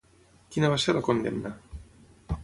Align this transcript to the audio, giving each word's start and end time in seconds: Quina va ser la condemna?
Quina 0.55 0.71
va 0.73 0.79
ser 0.85 0.95
la 0.97 1.03
condemna? 1.09 1.51